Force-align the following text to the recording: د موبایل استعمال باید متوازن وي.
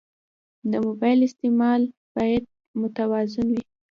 د 0.71 0.71
موبایل 0.85 1.19
استعمال 1.27 1.81
باید 2.15 2.43
متوازن 2.81 3.47
وي. 3.55 3.63